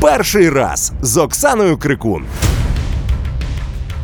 Перший 0.00 0.50
раз 0.50 0.92
з 1.02 1.16
Оксаною 1.16 1.78
Крикун. 1.78 2.24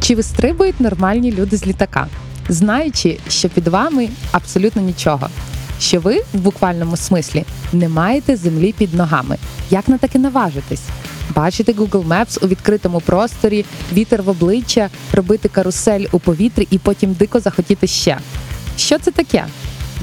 Чи 0.01 0.15
вистрибують 0.15 0.81
нормальні 0.81 1.33
люди 1.33 1.57
з 1.57 1.67
літака, 1.67 2.07
знаючи, 2.49 3.19
що 3.29 3.49
під 3.49 3.69
вами 3.69 4.09
абсолютно 4.33 4.83
нічого? 4.83 5.29
Що 5.81 6.01
ви 6.01 6.23
в 6.33 6.39
буквальному 6.39 6.97
смислі 6.97 7.45
не 7.73 7.89
маєте 7.89 8.37
землі 8.37 8.75
під 8.79 8.95
ногами? 8.95 9.37
Як 9.71 9.89
на 9.89 9.99
таке 9.99 10.19
наважитись? 10.19 10.83
Бачити 11.35 11.73
Google 11.73 12.09
Maps 12.09 12.45
у 12.45 12.49
відкритому 12.49 13.01
просторі, 13.01 13.65
вітер 13.93 14.23
в 14.23 14.29
обличчя, 14.29 14.91
робити 15.13 15.49
карусель 15.49 16.07
у 16.13 16.19
повітрі 16.19 16.69
і 16.71 16.79
потім 16.79 17.13
дико 17.13 17.41
захотіти 17.41 17.87
ще. 17.87 18.19
Що 18.77 18.99
це 18.99 19.11
таке? 19.11 19.45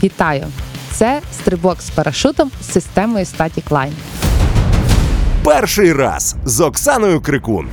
Вітаю! 0.03 0.45
Це 0.91 1.21
стрибок 1.33 1.81
з 1.81 1.89
парашутом 1.89 2.51
з 2.61 2.71
системою 2.71 3.25
Static 3.25 3.63
Line. 3.69 4.20
Перший 5.43 5.93
раз 5.93 6.35
з 6.45 6.59
Оксаною 6.59 7.21
Крикун. 7.21 7.67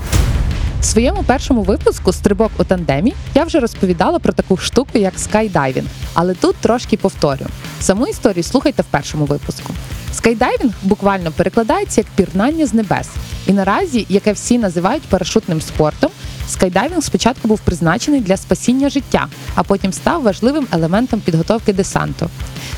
В 0.80 0.84
своєму 0.84 1.22
першому 1.22 1.62
випуску 1.62 2.12
стрибок 2.12 2.50
у 2.58 2.64
тандемі 2.64 3.14
я 3.34 3.44
вже 3.44 3.60
розповідала 3.60 4.18
про 4.18 4.32
таку 4.32 4.56
штуку, 4.56 4.98
як 4.98 5.18
скайдайвінг, 5.18 5.86
але 6.14 6.34
тут 6.34 6.56
трошки 6.56 6.96
повторю. 6.96 7.46
Саму 7.80 8.06
історію 8.06 8.42
слухайте 8.42 8.82
в 8.82 8.84
першому 8.84 9.24
випуску. 9.24 9.72
Скайдайвінг 10.12 10.72
буквально 10.82 11.32
перекладається 11.32 12.00
як 12.00 12.06
пірнання 12.16 12.66
з 12.66 12.74
небес. 12.74 13.08
І 13.46 13.52
наразі, 13.52 14.06
яке 14.08 14.32
всі 14.32 14.58
називають 14.58 15.02
парашутним 15.02 15.60
спортом, 15.60 16.10
скайдайвінг 16.48 17.02
спочатку 17.02 17.48
був 17.48 17.60
призначений 17.60 18.20
для 18.20 18.36
спасіння 18.36 18.88
життя, 18.88 19.26
а 19.54 19.62
потім 19.62 19.92
став 19.92 20.22
важливим 20.22 20.66
елементом 20.72 21.20
підготовки 21.20 21.72
десанту. 21.72 22.30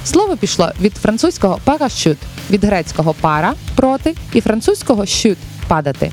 Слово 0.05 0.37
пішло 0.37 0.73
від 0.81 0.95
французького 0.95 1.59
парашют, 1.65 2.19
від 2.51 2.65
грецького 2.65 3.15
пара 3.21 3.55
проти 3.75 4.15
і 4.33 4.41
французького 4.41 5.07
щут 5.07 5.39
падати. 5.69 6.13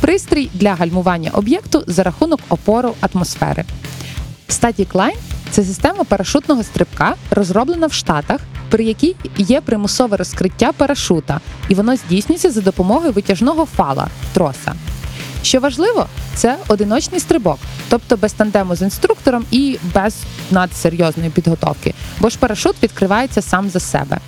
Пристрій 0.00 0.50
для 0.54 0.74
гальмування 0.74 1.30
об'єкту 1.30 1.84
за 1.86 2.02
рахунок 2.02 2.40
опору 2.48 2.94
атмосфери. 3.00 3.64
Static 4.48 4.92
Line– 4.92 5.16
це 5.50 5.64
система 5.64 6.04
парашутного 6.04 6.62
стрибка, 6.62 7.14
розроблена 7.30 7.86
в 7.86 7.92
Штатах, 7.92 8.40
при 8.70 8.84
якій 8.84 9.16
є 9.38 9.60
примусове 9.60 10.16
розкриття 10.16 10.72
парашута, 10.72 11.40
і 11.68 11.74
воно 11.74 11.96
здійснюється 11.96 12.50
за 12.50 12.60
допомогою 12.60 13.12
витяжного 13.12 13.64
фала 13.64 14.08
троса. 14.32 14.74
Що 15.42 15.60
важливо, 15.60 16.06
це 16.34 16.56
одиночний 16.68 17.20
стрибок, 17.20 17.58
тобто 17.88 18.16
без 18.16 18.32
тандему 18.32 18.76
з 18.76 18.82
інструктором 18.82 19.44
і 19.50 19.78
без 19.94 20.16
надсерйозної 20.50 21.30
підготовки, 21.30 21.94
бо 22.18 22.28
ж 22.28 22.38
парашут 22.38 22.76
відкривається 22.82 23.42
сам 23.42 23.70
за 23.70 23.80
себе. 23.80 24.18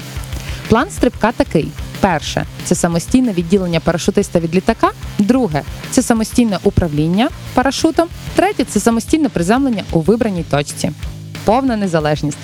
План 0.68 0.90
стрибка 0.90 1.32
такий: 1.32 1.68
перше 2.00 2.46
це 2.64 2.74
самостійне 2.74 3.32
відділення 3.32 3.80
парашутиста 3.80 4.40
від 4.40 4.54
літака. 4.54 4.90
Друге 5.18 5.62
це 5.90 6.02
самостійне 6.02 6.58
управління 6.62 7.28
парашутом. 7.54 8.08
Третє 8.34 8.64
це 8.64 8.80
самостійне 8.80 9.28
приземлення 9.28 9.84
у 9.92 10.00
вибраній 10.00 10.44
точці. 10.50 10.92
Повна 11.44 11.76
незалежність. 11.76 12.38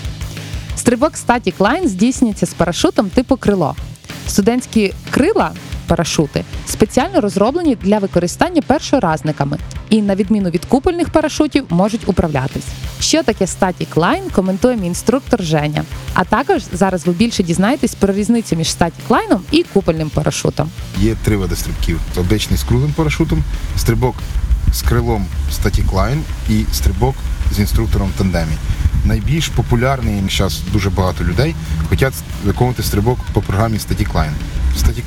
Стрибок 0.76 1.16
статі 1.16 1.50
Клайн 1.50 1.88
здійснюється 1.88 2.46
з 2.46 2.54
парашутом 2.54 3.10
типу 3.10 3.36
крило. 3.36 3.76
Студентські 4.28 4.94
крила 5.10 5.52
парашути 5.84 6.44
спеціально 6.66 7.20
розроблені 7.20 7.76
для 7.82 7.98
використання 7.98 8.62
першоразниками 8.62 9.58
і, 9.90 10.02
на 10.02 10.14
відміну 10.14 10.50
від 10.50 10.64
купольних 10.64 11.08
парашутів, 11.08 11.64
можуть 11.70 12.08
управлятись. 12.08 12.64
Що 13.00 13.22
таке 13.22 13.44
Static 13.44 13.94
Line, 13.94 14.32
коментує 14.32 14.76
мій 14.76 14.86
інструктор 14.86 15.42
Женя. 15.42 15.84
А 16.14 16.24
також 16.24 16.62
зараз 16.72 17.06
ви 17.06 17.12
більше 17.12 17.42
дізнаєтесь 17.42 17.94
про 17.94 18.12
різницю 18.12 18.56
між 18.56 18.66
Static 18.66 19.08
Line 19.08 19.38
і 19.50 19.62
купольним 19.62 20.10
парашутом. 20.10 20.70
Є 20.98 21.16
три 21.24 21.36
види 21.36 21.56
стрибків: 21.56 22.00
обичний 22.16 22.58
з 22.58 22.62
круглим 22.62 22.92
парашутом, 22.92 23.44
стрибок 23.76 24.16
з 24.72 24.82
крилом 24.82 25.26
Static 25.52 25.90
Line 25.90 26.20
і 26.50 26.64
стрибок 26.72 27.14
з 27.52 27.58
інструктором 27.58 28.10
тандемі. 28.18 28.52
Найбільш 29.04 29.48
популярний 29.48 30.22
зараз 30.30 30.60
дуже 30.72 30.90
багато 30.90 31.24
людей 31.24 31.54
хочуть 31.88 32.14
виконувати 32.44 32.82
стрибок 32.82 33.18
по 33.32 33.40
програмі 33.40 33.78
Static 33.78 34.12
Line. 34.12 34.32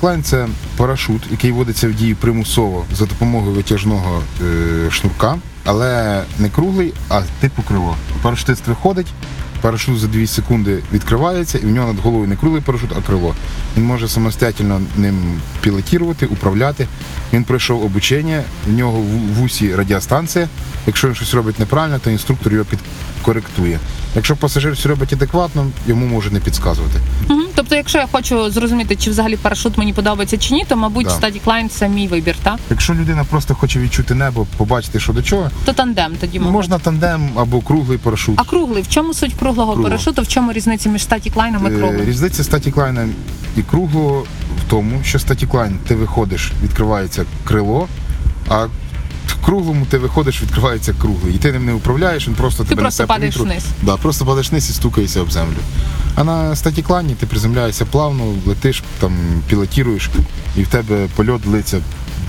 Line– 0.08 0.22
це 0.24 0.48
парашут, 0.78 1.22
який 1.32 1.52
вводиться 1.52 1.88
в 1.88 1.94
дію 1.94 2.16
примусово 2.16 2.86
за 2.94 3.06
допомогою 3.06 3.56
витяжного 3.56 4.24
е, 4.42 4.92
шнурка, 4.92 5.38
але 5.66 6.24
не 6.40 6.50
круглий, 6.50 6.94
а 7.10 7.22
типу 7.40 7.62
крило. 7.62 7.96
Парашутист 8.22 8.68
виходить, 8.68 9.08
парашут 9.62 10.00
за 10.00 10.08
2 10.08 10.28
секунди 10.28 10.84
відкривається, 10.94 11.58
і 11.58 11.66
в 11.66 11.72
нього 11.72 11.94
над 11.94 12.04
головою 12.04 12.28
не 12.28 12.36
круглий 12.36 12.62
парашут, 12.62 12.90
а 12.98 13.02
крило. 13.02 13.36
Він 13.78 13.86
може 13.86 14.08
самостоятельно 14.08 14.82
ним 14.98 15.42
пілотувати, 15.62 16.26
управляти. 16.26 16.88
Він 17.34 17.44
пройшов 17.44 17.84
обучення, 17.84 18.44
в 18.68 18.74
нього 18.74 19.04
в 19.38 19.44
усі 19.44 19.76
радіостанція. 19.76 20.50
Якщо 20.88 21.08
він 21.08 21.16
щось 21.16 21.34
робить 21.34 21.60
неправильно, 21.60 22.00
то 22.00 22.10
інструктор 22.10 22.54
його 22.54 22.66
підкоректує. 22.66 23.80
Якщо 24.16 24.36
пасажир 24.36 24.72
все 24.74 24.90
робить 24.90 25.14
адекватно, 25.14 25.68
йому 25.88 26.06
може 26.06 26.32
не 26.32 26.40
підказувати. 26.40 27.00
Угу. 27.30 27.42
Тобто, 27.56 27.76
якщо 27.76 27.98
я 27.98 28.08
хочу 28.12 28.50
зрозуміти, 28.52 28.96
чи 28.96 29.10
взагалі 29.10 29.36
парашут 29.38 29.78
мені 29.78 29.94
подобається 29.94 30.38
чи 30.38 30.54
ні, 30.54 30.66
то 30.68 30.76
мабуть 30.76 31.06
Да. 31.08 31.12
Static 31.28 31.44
Line– 31.46 31.68
це 31.70 31.90
мій 31.90 32.08
вибір, 32.08 32.36
так? 32.44 32.60
Якщо 32.70 32.94
людина 32.94 33.24
просто 33.24 33.56
хоче 33.56 33.80
відчути 33.80 34.16
небо, 34.16 34.48
побачити, 34.58 35.00
що 35.00 35.14
до 35.14 35.22
чого, 35.24 35.52
То 35.66 35.74
тандем 35.74 36.12
тоді 36.20 36.40
мабуть. 36.40 36.54
можна 36.54 36.80
тандем 36.80 37.30
або 37.36 37.62
круглий 37.62 37.98
парашут. 37.98 38.36
А 38.40 38.44
круглий, 38.44 38.84
в 38.84 38.88
чому 38.90 39.14
суть 39.14 39.34
круглого 39.34 39.72
Круглого. 39.74 39.90
парашуту? 39.90 40.22
В 40.22 40.28
чому 40.28 40.54
різниця 40.54 40.90
між 40.90 41.02
Static 41.02 41.34
Line 41.34 41.64
і 41.72 41.76
Е, 41.76 41.78
круглим? 41.80 42.06
Різниця 42.06 42.44
статіклайна 42.44 43.08
і 43.58 43.62
круглого 43.62 44.20
в 44.66 44.70
тому, 44.70 45.00
що 45.04 45.20
статіклайн 45.20 45.80
ти 45.88 45.96
виходиш, 45.96 46.52
відкривається 46.64 47.26
крило, 47.44 47.88
а 48.50 48.68
круглому 49.48 49.86
ти 49.86 49.98
виходиш, 49.98 50.42
відкривається 50.42 50.94
круглий. 51.02 51.36
І 51.36 51.38
ти 51.38 51.52
ним 51.52 51.66
не 51.66 51.74
управляєш, 51.74 52.28
він 52.28 52.36
просто 52.36 52.64
Ти 52.64 52.70
тебе 52.70 52.82
просто 52.82 53.04
несе 53.04 53.14
падаєш 53.14 53.38
вниз. 53.38 53.66
Да, 53.82 53.98
просто 53.98 54.26
падаєш 54.26 54.52
вниз 54.52 54.70
і 54.70 54.74
стукаєшся 54.74 55.22
об 55.22 55.32
землю. 55.32 55.58
А 56.16 56.24
на 56.24 56.56
статіклайні 56.56 57.14
ти 57.14 57.26
приземляєшся 57.26 57.86
плавно, 57.86 58.24
летиш, 58.46 58.84
там, 59.00 59.14
пілотіруєш, 59.50 60.10
і 60.58 60.64
в 60.64 60.68
тебе 60.68 61.08
польот 61.16 61.42
длиться 61.42 61.82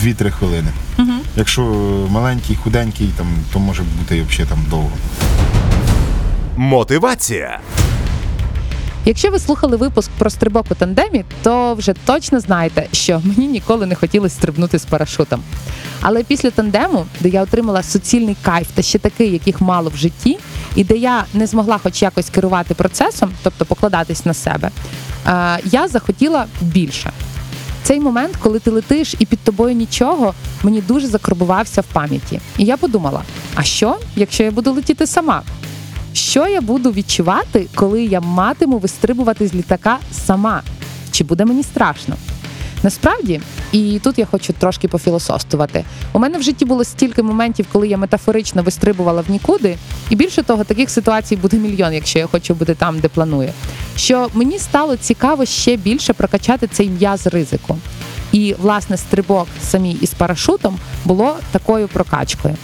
2-3 0.04 0.30
хвилини. 0.30 0.68
Угу. 0.98 1.12
Якщо 1.36 1.62
маленький, 2.10 2.56
худенький, 2.56 3.10
там, 3.16 3.26
то 3.52 3.58
може 3.58 3.82
бути 3.82 4.22
взагалі 4.22 4.48
там 4.48 4.66
довго. 4.70 4.92
Мотивація. 6.56 7.60
Якщо 9.04 9.30
ви 9.30 9.38
слухали 9.38 9.76
випуск 9.76 10.10
про 10.18 10.30
стрибок 10.30 10.66
у 10.70 10.74
тандемі, 10.74 11.24
то 11.42 11.74
вже 11.74 11.94
точно 12.04 12.40
знаєте, 12.40 12.86
що 12.92 13.20
мені 13.24 13.48
ніколи 13.48 13.86
не 13.86 13.94
хотілося 13.94 14.34
стрибнути 14.34 14.78
з 14.78 14.84
парашутом. 14.84 15.42
Але 16.00 16.22
після 16.22 16.50
тандему, 16.50 17.06
де 17.20 17.28
я 17.28 17.42
отримала 17.42 17.82
суцільний 17.82 18.36
кайф 18.42 18.68
та 18.74 18.82
ще 18.82 18.98
такий, 18.98 19.32
яких 19.32 19.60
мало 19.60 19.90
в 19.90 19.96
житті, 19.96 20.38
і 20.74 20.84
де 20.84 20.96
я 20.96 21.24
не 21.34 21.46
змогла 21.46 21.78
хоч 21.78 22.02
якось 22.02 22.30
керувати 22.30 22.74
процесом, 22.74 23.30
тобто 23.42 23.64
покладатись 23.64 24.26
на 24.26 24.34
себе, 24.34 24.70
е, 25.26 25.58
я 25.64 25.88
захотіла 25.88 26.46
більше. 26.60 27.10
Цей 27.82 28.00
момент, 28.00 28.36
коли 28.40 28.58
ти 28.58 28.70
летиш 28.70 29.14
і 29.18 29.26
під 29.26 29.38
тобою 29.38 29.74
нічого, 29.74 30.34
мені 30.62 30.80
дуже 30.80 31.06
закарбувався 31.06 31.80
в 31.80 31.84
пам'яті. 31.84 32.40
І 32.58 32.64
я 32.64 32.76
подумала: 32.76 33.22
а 33.54 33.62
що, 33.62 33.96
якщо 34.16 34.42
я 34.42 34.50
буду 34.50 34.72
летіти 34.72 35.06
сама? 35.06 35.42
Що 36.12 36.48
я 36.48 36.60
буду 36.60 36.92
відчувати, 36.92 37.66
коли 37.74 38.04
я 38.04 38.20
матиму 38.20 38.78
вистрибувати 38.78 39.48
з 39.48 39.54
літака 39.54 39.98
сама? 40.12 40.62
Чи 41.10 41.24
буде 41.24 41.44
мені 41.44 41.62
страшно? 41.62 42.16
Насправді, 42.82 43.40
і 43.72 44.00
тут 44.02 44.18
я 44.18 44.26
хочу 44.26 44.52
трошки 44.52 44.88
пофілософствувати. 44.88 45.84
У 46.12 46.18
мене 46.18 46.38
в 46.38 46.42
житті 46.42 46.64
було 46.64 46.84
стільки 46.84 47.22
моментів, 47.22 47.66
коли 47.72 47.88
я 47.88 47.96
метафорично 47.96 48.62
вистрибувала 48.62 49.20
в 49.22 49.30
нікуди, 49.30 49.76
і 50.10 50.16
більше 50.16 50.42
того, 50.42 50.64
таких 50.64 50.90
ситуацій 50.90 51.36
буде 51.36 51.56
мільйон, 51.56 51.92
якщо 51.92 52.18
я 52.18 52.26
хочу 52.26 52.54
бути 52.54 52.74
там, 52.74 52.98
де 52.98 53.08
планую. 53.08 53.52
Що 53.96 54.28
мені 54.34 54.58
стало 54.58 54.96
цікаво 54.96 55.44
ще 55.44 55.76
більше 55.76 56.12
прокачати 56.12 56.66
цей 56.66 56.88
м'яз 56.88 57.26
ризику. 57.26 57.78
І 58.32 58.54
власне 58.58 58.96
стрибок 58.96 59.48
самій 59.62 59.96
із 60.00 60.14
парашутом 60.14 60.78
було 61.04 61.36
такою 61.52 61.88
прокачкою. 61.88 62.56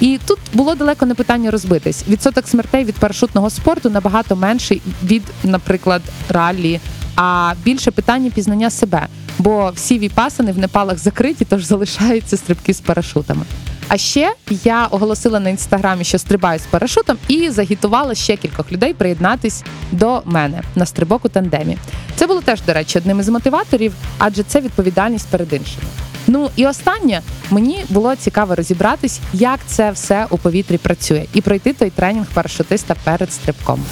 І 0.00 0.18
тут 0.26 0.38
було 0.52 0.74
далеко 0.74 1.06
не 1.06 1.14
питання 1.14 1.50
розбитись. 1.50 2.04
Відсоток 2.08 2.48
смертей 2.48 2.84
від 2.84 2.94
парашутного 2.94 3.50
спорту 3.50 3.90
набагато 3.90 4.36
менший 4.36 4.82
від, 5.04 5.22
наприклад, 5.44 6.02
раллі, 6.28 6.80
а 7.16 7.52
більше 7.64 7.90
питання 7.90 8.30
пізнання 8.30 8.70
себе. 8.70 9.06
Бо 9.38 9.72
всі 9.74 9.98
віпасани 9.98 10.52
в 10.52 10.58
Непалах 10.58 10.98
закриті, 10.98 11.46
тож 11.48 11.64
залишаються 11.64 12.36
стрибки 12.36 12.74
з 12.74 12.80
парашутами. 12.80 13.42
А 13.88 13.96
ще 13.96 14.32
я 14.64 14.86
оголосила 14.86 15.40
на 15.40 15.50
інстаграмі, 15.50 16.04
що 16.04 16.18
стрибаю 16.18 16.58
з 16.58 16.62
парашутом, 16.62 17.16
і 17.28 17.50
загітувала 17.50 18.14
ще 18.14 18.36
кількох 18.36 18.72
людей 18.72 18.94
приєднатись 18.94 19.64
до 19.92 20.22
мене 20.24 20.62
на 20.74 20.86
стрибок 20.86 21.24
у 21.24 21.28
тандемі. 21.28 21.78
Це 22.16 22.26
було 22.26 22.40
теж, 22.40 22.62
до 22.62 22.72
речі, 22.72 22.98
одним 22.98 23.20
із 23.20 23.28
мотиваторів, 23.28 23.92
адже 24.18 24.42
це 24.42 24.60
відповідальність 24.60 25.28
перед 25.28 25.52
іншими. 25.52 25.86
Ну 26.26 26.50
і 26.56 26.66
останнє 26.66 27.22
мені 27.50 27.84
було 27.88 28.16
цікаво 28.16 28.54
розібратись, 28.54 29.20
як 29.32 29.60
це 29.66 29.90
все 29.90 30.26
у 30.30 30.38
повітрі 30.38 30.78
працює, 30.78 31.26
і 31.34 31.40
пройти 31.40 31.72
той 31.72 31.90
тренінг 31.90 32.26
парашутиста 32.34 32.94
перед 33.04 33.32
стрибком. 33.32 33.84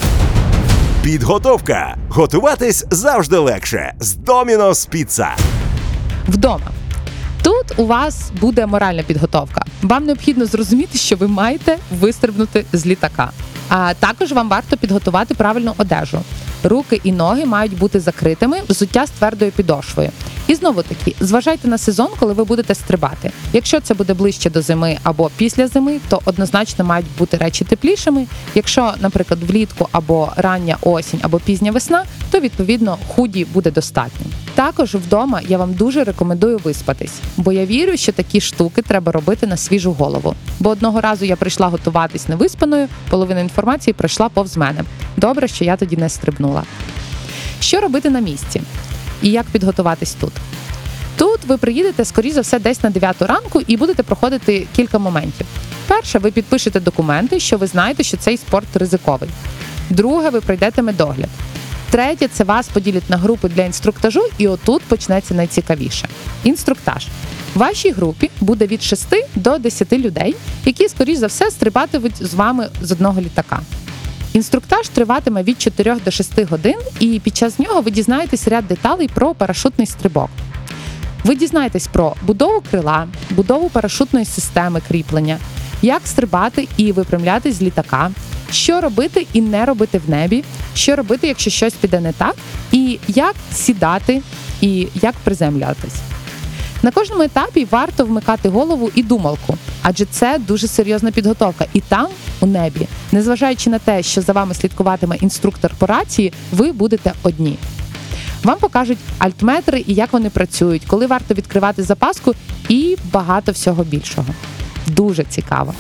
Підготовка. 1.05 1.97
Готуватись 2.09 2.85
завжди 2.91 3.39
легше 3.39 3.95
з 4.01 4.15
Домінос 4.15 4.87
Піца. 4.87 5.37
Вдома 6.29 6.71
у 7.77 7.87
вас 7.87 8.31
буде 8.41 8.67
моральна 8.67 9.03
підготовка. 9.03 9.65
Вам 9.83 10.05
необхідно 10.05 10.47
зрозуміти, 10.47 10.99
що 10.99 11.17
ви 11.17 11.29
маєте 11.29 11.79
вистрибнути 11.91 12.65
з 12.73 12.87
літака. 12.87 13.31
А 13.69 13.95
також 13.95 14.33
вам 14.33 14.49
варто 14.49 14.77
підготувати 14.77 15.35
правильну 15.35 15.75
одежу. 15.79 16.21
Руки 16.63 17.01
і 17.05 17.13
ноги 17.13 17.47
мають 17.47 17.79
бути 17.79 18.01
закритими, 18.01 18.59
взуття 18.69 19.07
з 19.07 19.11
твердою 19.11 19.53
підошвою. 19.53 20.11
І 20.55 20.57
знову 20.57 20.83
таки, 20.83 21.15
зважайте 21.21 21.69
на 21.69 21.79
сезон, 21.79 22.09
коли 22.19 22.33
ви 22.33 22.45
будете 22.45 22.75
стрибати. 22.75 23.31
Якщо 23.53 23.81
це 23.81 23.95
буде 23.95 24.15
ближче 24.15 24.51
до 24.51 24.63
зими 24.63 24.99
або 25.03 25.31
після 25.37 25.69
зими, 25.69 26.01
то 26.09 26.21
однозначно 26.25 26.85
мають 26.85 27.07
бути 27.19 27.37
речі 27.37 27.65
теплішими. 27.65 28.27
Якщо, 28.55 28.95
наприклад, 29.01 29.43
влітку 29.43 29.89
або 29.93 30.33
рання 30.37 30.77
осінь, 30.81 31.21
або 31.23 31.39
пізня 31.39 31.73
весна, 31.73 32.05
то 32.31 32.41
відповідно 32.41 32.99
худі 33.09 33.45
буде 33.45 33.71
достатньо. 33.71 34.27
Також 34.55 34.95
вдома 34.95 35.41
я 35.49 35.59
вам 35.59 35.75
дуже 35.75 36.05
рекомендую 36.05 36.59
виспатись, 36.65 37.15
бо 37.37 37.53
я 37.53 37.67
вірю, 37.67 37.97
що 37.97 38.13
такі 38.13 38.41
штуки 38.41 38.83
треба 38.83 39.13
робити 39.13 39.47
на 39.47 39.57
свіжу 39.57 39.93
голову. 39.93 40.35
Бо 40.61 40.71
одного 40.71 41.01
разу 41.01 41.25
я 41.25 41.37
прийшла 41.37 41.69
готуватись 41.69 42.29
невиспаною, 42.29 42.89
половина 43.11 43.41
інформації 43.41 43.95
пройшла 43.95 44.29
повз 44.29 44.57
мене. 44.57 44.85
Добре, 45.17 45.49
що 45.49 45.65
я 45.65 45.77
тоді 45.77 45.97
не 45.97 46.09
стрибнула. 46.09 46.63
Що 47.61 47.81
робити 47.81 48.11
на 48.11 48.21
місці? 48.21 48.61
І 49.25 49.31
як 49.31 49.47
підготуватись 49.47 50.15
тут? 50.15 50.33
Тут 51.17 51.45
ви 51.47 51.57
приїдете, 51.57 52.05
скоріш 52.05 52.33
за 52.33 52.41
все, 52.41 52.59
десь 52.59 52.83
на 52.83 52.91
9 52.91 53.23
ранку 53.23 53.61
і 53.67 53.77
будете 53.77 54.03
проходити 54.03 54.67
кілька 54.77 54.99
моментів. 54.99 55.47
Перше, 55.89 56.19
ви 56.19 56.31
підпишете 56.31 56.81
документи, 56.81 57.41
що 57.41 57.59
ви 57.59 57.67
знаєте, 57.67 58.03
що 58.03 58.17
цей 58.17 58.37
спорт 58.37 58.77
ризиковий. 58.77 59.31
Друге, 59.91 60.31
ви 60.31 60.41
пройдете 60.41 60.83
медогляд. 60.83 61.29
Третє, 61.91 62.29
це 62.29 62.45
вас 62.45 62.69
поділять 62.69 63.11
на 63.11 63.17
групи 63.17 63.49
для 63.49 63.63
інструктажу, 63.65 64.23
і 64.39 64.49
отут 64.49 64.83
почнеться 64.83 65.35
найцікавіше. 65.35 66.09
Інструктаж. 66.45 67.07
В 67.55 67.59
вашій 67.59 67.91
групі 67.91 68.31
буде 68.41 68.67
від 68.67 68.83
6 68.83 69.07
до 69.35 69.59
10 69.59 69.93
людей, 69.93 70.37
які, 70.65 70.89
скоріш 70.89 71.19
за 71.19 71.27
все, 71.27 71.51
стрибатимуть 71.51 72.27
з 72.27 72.35
вами 72.35 72.69
з 72.83 72.93
одного 72.93 73.21
літака. 73.21 73.61
Інструктаж 74.35 74.89
триватиме 74.89 75.43
від 75.43 75.61
4 75.63 75.97
до 76.05 76.11
6 76.11 76.43
годин, 76.51 76.77
і 77.01 77.21
під 77.25 77.37
час 77.37 77.59
нього 77.59 77.81
ви 77.81 77.91
дізнаєтесь 77.91 78.49
ряд 78.49 78.69
деталей 78.69 79.09
про 79.15 79.35
парашутний 79.35 79.87
стрибок. 79.87 80.31
Ви 81.25 81.35
дізнаєтесь 81.35 81.87
про 81.87 82.15
будову 82.23 82.63
крила, 82.71 83.09
будову 83.31 83.71
парашутної 83.71 84.25
системи 84.25 84.81
кріплення, 84.89 85.39
як 85.83 86.03
стрибати 86.05 86.69
і 86.77 86.93
випрямлятись 86.93 87.55
з 87.55 87.63
літака, 87.63 88.11
що 88.51 88.81
робити 88.81 89.27
і 89.33 89.41
не 89.41 89.65
робити 89.65 90.01
в 90.07 90.11
небі, 90.11 90.45
що 90.75 90.97
робити, 90.97 91.27
якщо 91.27 91.51
щось 91.51 91.75
піде 91.75 92.01
не 92.01 92.13
так, 92.13 92.35
і 92.73 92.99
як 93.09 93.35
сідати 93.53 94.23
і 94.61 94.89
як 94.95 95.15
приземлятись. 95.25 95.97
На 96.83 96.91
кожному 96.91 97.23
етапі 97.23 97.67
варто 97.71 98.05
вмикати 98.05 98.49
голову 98.49 98.91
і 98.95 99.03
думалку, 99.03 99.59
адже 99.85 100.05
це 100.05 100.39
дуже 100.39 100.69
серйозна 100.69 101.11
підготовка. 101.11 101.67
І 101.73 101.81
там, 101.81 102.07
у 102.41 102.47
небі, 102.47 102.87
незважаючи 103.13 103.71
на 103.71 103.79
те, 103.79 104.03
що 104.03 104.21
за 104.21 104.33
вами 104.33 104.55
слідкуватиме 104.55 105.17
інструктор 105.17 105.73
по 105.79 105.87
рації, 105.87 106.33
ви 106.53 106.73
будете 106.73 107.13
одні. 107.23 107.59
Вам 108.45 108.59
покажуть 108.59 108.99
альтметри 109.19 109.85
і 109.87 109.95
як 109.95 110.13
вони 110.13 110.31
працюють, 110.31 110.83
коли 110.87 111.07
варто 111.07 111.35
відкривати 111.35 111.83
запаску 111.83 112.35
і 112.69 112.97
багато 113.13 113.53
всього 113.53 113.85
більшого. 113.85 114.29
Дуже 114.87 115.25
цікаво. 115.25 115.75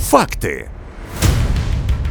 Факти. 0.00 0.70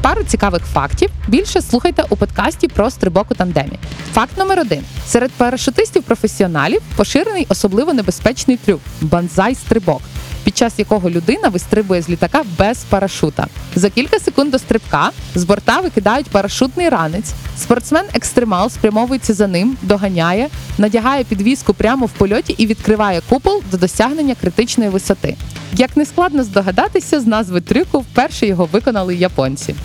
Пару 0.01 0.23
цікавих 0.23 0.61
фактів 0.65 1.09
більше 1.27 1.61
слухайте 1.61 2.03
у 2.09 2.15
подкасті 2.15 2.67
про 2.67 2.89
стрибок 2.89 3.31
у 3.31 3.35
тандемі. 3.35 3.79
Факт 4.13 4.37
номер 4.37 4.59
один: 4.59 4.83
серед 5.07 5.31
парашутистів-професіоналів 5.37 6.81
поширений 6.95 7.45
особливо 7.49 7.93
небезпечний 7.93 8.57
трюк 8.57 8.81
банзай-стрибок, 9.01 10.01
під 10.43 10.57
час 10.57 10.73
якого 10.79 11.09
людина 11.09 11.49
вистрибує 11.49 12.01
з 12.01 12.09
літака 12.09 12.43
без 12.57 12.77
парашута. 12.77 13.47
За 13.75 13.89
кілька 13.89 14.19
секунд 14.19 14.51
до 14.51 14.59
стрибка 14.59 15.11
з 15.35 15.43
борта 15.43 15.79
викидають 15.79 16.27
парашутний 16.27 16.89
ранець. 16.89 17.33
Спортсмен-екстремал 17.59 18.69
спрямовується 18.69 19.33
за 19.33 19.47
ним, 19.47 19.77
доганяє, 19.81 20.49
надягає 20.77 21.23
підвіску 21.23 21.73
прямо 21.73 22.05
в 22.05 22.09
польоті 22.09 22.55
і 22.57 22.65
відкриває 22.65 23.21
купол 23.29 23.63
до 23.71 23.77
досягнення 23.77 24.35
критичної 24.41 24.89
висоти. 24.89 25.35
Як 25.73 25.97
не 25.97 26.05
складно 26.05 26.43
здогадатися, 26.43 27.19
з 27.19 27.25
назви 27.25 27.61
трюку 27.61 27.99
вперше 27.99 28.47
його 28.47 28.65
виконали 28.65 29.15
японці. 29.15 29.75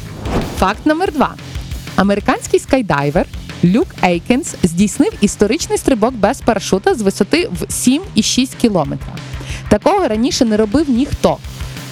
Факт 0.58 0.86
номер 0.86 1.12
два: 1.12 1.34
американський 1.96 2.60
скайдайвер 2.60 3.26
Люк 3.64 3.86
Ейкенс 4.04 4.54
здійснив 4.62 5.12
історичний 5.20 5.78
стрибок 5.78 6.14
без 6.14 6.40
парашута 6.40 6.94
з 6.94 7.02
висоти 7.02 7.50
в 7.60 7.62
7,6 7.62 8.56
кілометра. 8.56 9.12
Такого 9.78 10.08
раніше 10.08 10.44
не 10.44 10.56
робив 10.56 10.90
ніхто. 10.90 11.38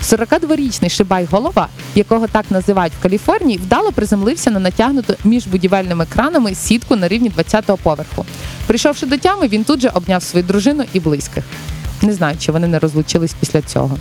42-річний 0.02 0.88
шибайголова, 0.88 1.68
якого 1.94 2.26
так 2.26 2.50
називають 2.50 2.92
в 3.00 3.02
Каліфорнії, 3.02 3.58
вдало 3.58 3.92
приземлився 3.92 4.50
на 4.50 4.60
натягнуту 4.60 5.14
між 5.24 5.46
будівельними 5.46 6.06
кранами 6.06 6.54
сітку 6.54 6.96
на 6.96 7.08
рівні 7.08 7.32
20-го 7.36 7.76
поверху. 7.76 8.26
Прийшовши 8.66 9.06
до 9.06 9.16
тями, 9.16 9.48
він 9.48 9.64
тут 9.64 9.80
же 9.80 9.88
обняв 9.88 10.22
свою 10.22 10.44
дружину 10.44 10.84
і 10.92 11.00
близьких. 11.00 11.44
Не 12.02 12.12
знаю, 12.12 12.36
чи 12.40 12.52
вони 12.52 12.66
не 12.66 12.78
розлучились 12.78 13.34
після 13.40 13.62
цього. 13.62 13.98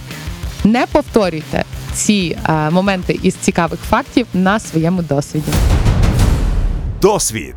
Не 0.63 0.85
повторюйте 0.91 1.63
ці 1.93 2.37
е, 2.49 2.69
моменти 2.69 3.19
із 3.23 3.35
цікавих 3.35 3.79
фактів 3.89 4.27
на 4.33 4.59
своєму 4.59 5.01
досвіді. 5.01 5.51
Досвід. 7.01 7.55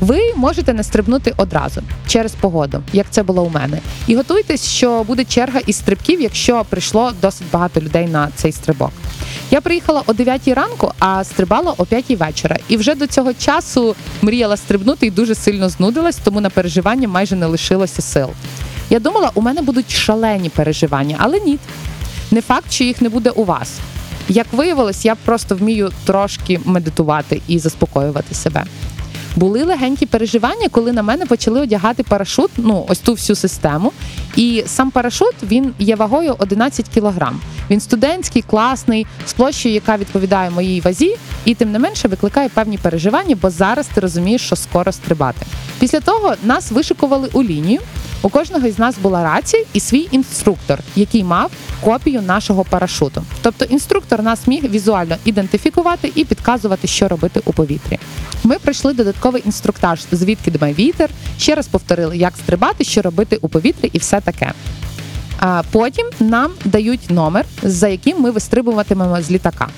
Ви 0.00 0.20
можете 0.36 0.72
не 0.72 0.82
стрибнути 0.82 1.34
одразу 1.36 1.80
через 2.06 2.32
погоду, 2.32 2.82
як 2.92 3.06
це 3.10 3.22
було 3.22 3.42
у 3.42 3.50
мене. 3.50 3.78
І 4.06 4.16
готуйтесь, 4.16 4.64
що 4.64 5.02
буде 5.02 5.24
черга 5.24 5.60
із 5.66 5.76
стрибків, 5.76 6.20
якщо 6.20 6.64
прийшло 6.68 7.12
досить 7.22 7.46
багато 7.52 7.80
людей 7.80 8.06
на 8.06 8.28
цей 8.34 8.52
стрибок. 8.52 8.90
Я 9.50 9.60
приїхала 9.60 10.02
о 10.06 10.12
9 10.12 10.48
ранку, 10.48 10.92
а 10.98 11.24
стрибала 11.24 11.74
о 11.76 11.84
5 11.84 12.10
вечора. 12.10 12.56
І 12.68 12.76
вже 12.76 12.94
до 12.94 13.06
цього 13.06 13.34
часу 13.34 13.94
мріяла 14.22 14.56
стрибнути 14.56 15.06
і 15.06 15.10
дуже 15.10 15.34
сильно 15.34 15.68
знудилась, 15.68 16.16
тому 16.24 16.40
на 16.40 16.50
переживання 16.50 17.08
майже 17.08 17.36
не 17.36 17.46
лишилося 17.46 18.02
сил. 18.02 18.28
Я 18.90 19.00
думала, 19.00 19.30
у 19.34 19.40
мене 19.42 19.62
будуть 19.62 19.90
шалені 19.90 20.48
переживання, 20.48 21.16
але 21.18 21.40
ні. 21.40 21.58
Не 22.30 22.40
факт, 22.40 22.72
що 22.72 22.84
їх 22.84 23.02
не 23.02 23.08
буде 23.08 23.30
у 23.30 23.44
вас. 23.44 23.78
Як 24.28 24.46
виявилось, 24.52 25.04
я 25.04 25.14
просто 25.14 25.56
вмію 25.56 25.90
трошки 26.04 26.60
медитувати 26.64 27.42
і 27.48 27.58
заспокоювати 27.58 28.34
себе. 28.34 28.64
Були 29.36 29.62
легенькі 29.64 30.06
переживання, 30.06 30.68
коли 30.70 30.92
на 30.92 31.02
мене 31.02 31.26
почали 31.26 31.60
одягати 31.60 32.02
парашут, 32.02 32.50
ну 32.56 32.86
ось 32.88 32.98
ту 32.98 33.12
всю 33.12 33.36
систему. 33.36 33.92
І 34.36 34.64
сам 34.66 34.90
парашут 34.90 35.34
він 35.42 35.74
є 35.78 35.96
вагою 35.96 36.34
11 36.38 36.88
кілограм. 36.88 37.40
Він 37.70 37.80
студентський, 37.80 38.42
класний, 38.42 39.06
з 39.26 39.32
площею, 39.32 39.74
яка 39.74 39.96
відповідає 39.96 40.50
моїй 40.50 40.80
вазі, 40.80 41.16
і 41.44 41.54
тим 41.54 41.72
не 41.72 41.78
менше 41.78 42.08
викликає 42.08 42.48
певні 42.48 42.78
переживання, 42.78 43.36
бо 43.42 43.50
зараз 43.50 43.88
ти 43.94 44.00
розумієш, 44.00 44.42
що 44.42 44.56
скоро 44.56 44.92
стрибати. 44.92 45.46
Після 45.78 46.00
того 46.00 46.34
нас 46.44 46.72
вишикували 46.72 47.28
у 47.32 47.42
лінію. 47.42 47.80
У 48.22 48.28
кожного 48.28 48.66
із 48.66 48.78
нас 48.78 48.98
була 48.98 49.24
рація 49.24 49.64
і 49.72 49.80
свій 49.80 50.08
інструктор, 50.10 50.78
який 50.96 51.24
мав 51.24 51.50
копію 51.80 52.22
нашого 52.22 52.64
парашуту. 52.64 53.22
Тобто 53.42 53.64
інструктор 53.64 54.22
нас 54.22 54.46
міг 54.46 54.70
візуально 54.70 55.16
ідентифікувати 55.24 56.12
і 56.14 56.24
підказувати, 56.24 56.86
що 56.86 57.08
робити 57.08 57.40
у 57.44 57.52
повітрі. 57.52 57.98
Ми 58.44 58.58
пройшли 58.58 58.94
додатковий 58.94 59.42
інструктаж, 59.46 60.00
звідки 60.12 60.50
дме 60.50 60.72
вітер, 60.72 61.10
ще 61.38 61.54
раз 61.54 61.68
повторили, 61.68 62.16
як 62.16 62.36
стрибати, 62.36 62.84
що 62.84 63.02
робити 63.02 63.38
у 63.40 63.48
повітрі, 63.48 63.90
і 63.92 63.98
все 63.98 64.20
таке. 64.20 64.52
Потім 65.70 66.06
нам 66.20 66.50
дають 66.64 67.10
номер, 67.10 67.44
за 67.62 67.88
яким 67.88 68.20
ми 68.20 68.30
вистрибуватимемо 68.30 69.22
з 69.22 69.30
літака. 69.30 69.68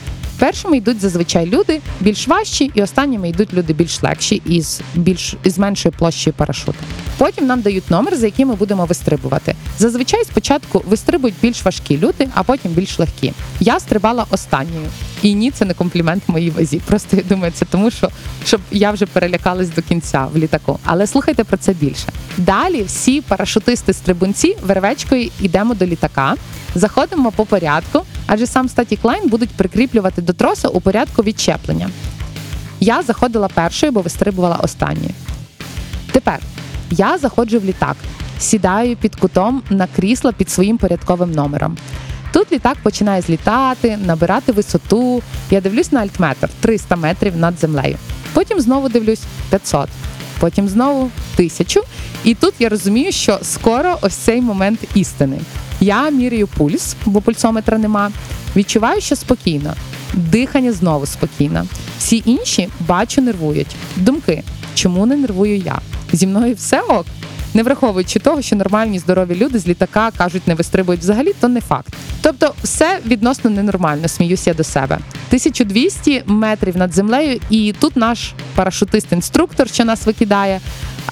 Першими 0.43 0.77
йдуть 0.77 1.01
зазвичай 1.01 1.47
люди 1.47 1.81
більш 2.01 2.29
важчі, 2.29 2.71
і 2.75 2.83
останніми 2.83 3.29
йдуть 3.29 3.55
люди 3.55 3.73
більш 3.73 4.03
легші 4.03 4.43
із 4.47 4.81
більш 4.95 5.35
із 5.45 5.59
меншою 5.59 5.95
площею 5.99 6.35
парашуту. 6.37 6.79
Потім 7.19 7.47
нам 7.47 7.61
дають 7.61 7.91
номер, 7.91 8.17
за 8.17 8.27
яким 8.27 8.49
ми 8.49 8.55
будемо 8.55 8.85
вистрибувати. 8.85 9.55
Зазвичай 9.79 10.25
спочатку 10.25 10.83
вистрибують 10.87 11.35
більш 11.43 11.65
важкі 11.65 11.99
люди, 11.99 12.29
а 12.35 12.43
потім 12.43 12.73
більш 12.73 12.99
легкі. 12.99 13.33
Я 13.61 13.81
стрибала 13.81 14.27
останньою. 14.31 14.87
І 15.23 15.35
ні, 15.35 15.51
це 15.51 15.65
не 15.65 15.75
комплімент 15.75 16.23
моїй 16.27 16.51
вазі. 16.51 16.81
Просто 16.87 17.17
я 17.17 17.23
думаю, 17.23 17.53
це 17.57 17.65
тому, 17.65 17.91
що 17.91 18.11
щоб 18.47 18.61
я 18.71 18.91
вже 18.91 19.07
перелякалась 19.07 19.69
до 19.69 19.83
кінця 19.83 20.27
в 20.35 20.37
літаку. 20.39 20.79
Але 20.85 21.07
слухайте 21.07 21.45
про 21.45 21.57
це 21.57 21.73
більше. 21.73 22.07
Далі 22.37 22.83
всі 22.83 23.21
парашутисти-стрибунці 23.21 24.57
вервечкою 24.63 25.31
йдемо 25.41 25.75
до 25.75 25.87
літака, 25.87 26.35
заходимо 26.75 27.31
по 27.31 27.47
порядку, 27.47 28.03
адже 28.35 28.47
сам 28.47 28.69
статік 28.69 29.05
лайн 29.05 29.29
будуть 29.29 29.51
прикріплювати 29.51 30.23
до 30.23 30.33
троса 30.33 30.69
у 30.69 30.81
порядку 30.81 31.23
відчеплення. 31.23 31.91
Я 32.81 33.03
заходила 33.03 33.49
першою, 33.49 33.93
бо 33.93 34.01
вистрибувала 34.01 34.57
останньою. 34.57 35.15
Тепер 36.12 36.39
я 36.91 37.19
заходжу 37.19 37.59
в 37.59 37.65
літак, 37.65 37.97
сідаю 38.39 38.97
під 38.97 39.17
кутом 39.17 39.62
на 39.71 39.87
крісло 39.97 40.33
під 40.33 40.51
своїм 40.51 40.79
порядковим 40.79 41.33
номером. 41.33 41.77
Тут 42.33 42.53
літак 42.53 42.77
починає 42.83 43.23
злітати, 43.23 43.97
набирати 43.97 44.53
висоту. 44.53 45.23
Я 45.51 45.61
дивлюсь 45.61 45.93
на 45.93 46.01
альтметр 46.01 46.49
300 46.61 46.97
метрів 46.97 47.37
над 47.37 47.59
землею. 47.59 47.97
Потім 48.33 48.61
знову 48.61 48.89
дивлюсь 48.89 49.23
500, 49.51 49.89
потім 50.41 50.69
знову 50.69 51.11
тисячу. 51.37 51.83
І 52.25 52.35
тут 52.35 52.55
я 52.59 52.69
розумію, 52.69 53.12
що 53.12 53.39
скоро 53.43 53.99
ось 54.03 54.15
цей 54.15 54.41
момент 54.41 54.81
істини. 54.95 55.39
Я 55.83 56.11
міряю 56.11 56.47
пульс, 56.47 56.97
бо 57.07 57.21
пульсометра 57.21 57.79
нема. 57.79 58.11
Відчуваю, 58.57 59.01
що 59.01 59.17
спокійно. 59.17 59.75
Дихання 60.15 60.73
знову 60.73 61.07
спокійно. 61.07 61.67
Всі 61.99 62.23
інші 62.27 62.69
бачу, 62.81 63.23
нервують. 63.23 63.77
Думки, 63.97 64.43
чому 64.75 65.07
не 65.07 65.17
нервую 65.17 65.57
я? 65.57 65.79
Зі 66.12 66.27
мною 66.27 66.55
все 66.55 66.81
ок. 66.81 67.07
Не 67.55 67.62
враховуючи 67.62 68.19
того, 68.19 68.43
що 68.43 68.57
нормальні 68.57 68.99
здорові 68.99 69.35
люди 69.35 69.59
з 69.59 69.69
літака 69.69 70.11
кажуть, 70.11 70.49
не 70.49 70.55
вистрибують 70.55 71.01
взагалі, 71.01 71.33
то 71.41 71.49
не 71.49 71.61
факт. 71.61 71.95
Тобто, 72.21 72.55
все 72.62 73.01
відносно 73.07 73.51
ненормально, 73.51 74.09
сміюся 74.09 74.51
я 74.51 74.55
до 74.55 74.65
себе. 74.65 74.95
1200 74.95 76.23
метрів 76.27 76.77
над 76.77 76.95
землею, 76.95 77.41
і 77.51 77.75
тут 77.79 77.97
наш 77.97 78.33
парашутист-інструктор, 78.57 79.73
що 79.73 79.85
нас 79.85 80.07
викидає, 80.07 80.61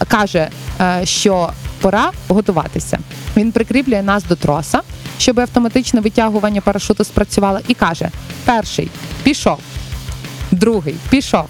каже, 0.09 0.49
е, 0.81 1.01
що 1.05 1.51
пора 1.81 2.11
готуватися. 2.29 2.99
Він 3.37 3.53
прикріплює 3.53 4.03
нас 4.03 4.25
до 4.25 4.37
троса, 4.37 4.81
щоб 5.19 5.41
автоматичне 5.41 6.01
витягування 6.01 6.61
парашуту 6.61 7.05
спрацювало, 7.05 7.59
і 7.69 7.75
каже: 7.75 8.11
перший 8.45 8.89
пішов, 9.23 9.59
другий 10.51 10.95
пішов, 11.11 11.47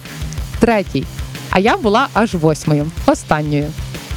третій. 0.59 1.05
А 1.49 1.59
я 1.59 1.77
була 1.77 2.07
аж 2.13 2.33
восьмою, 2.33 2.91
останньою. 3.05 3.71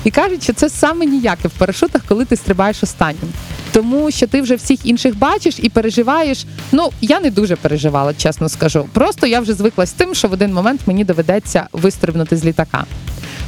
І 0.05 0.11
кажуть, 0.11 0.43
що 0.43 0.53
це 0.53 0.69
саме 0.69 1.07
ніяке 1.07 1.49
в 1.49 1.51
парашутах, 1.51 2.03
коли 2.09 2.25
ти 2.25 2.37
стрибаєш 2.37 2.83
останнім. 2.83 3.33
Тому 3.73 4.11
що 4.11 4.27
ти 4.27 4.43
вже 4.43 4.55
всіх 4.55 4.87
інших 4.87 5.19
бачиш 5.19 5.57
і 5.59 5.69
переживаєш. 5.69 6.47
Ну, 6.73 6.91
я 7.01 7.21
не 7.21 7.31
дуже 7.31 7.57
переживала, 7.57 8.15
чесно 8.15 8.49
скажу. 8.49 8.89
Просто 8.93 9.27
я 9.27 9.41
вже 9.41 9.55
звикла 9.55 9.87
з 9.87 9.93
тим, 9.93 10.15
що 10.15 10.29
в 10.29 10.33
один 10.33 10.55
момент 10.55 10.81
мені 10.87 11.05
доведеться 11.05 11.67
вистрибнути 11.73 12.37
з 12.37 12.45
літака. 12.45 12.85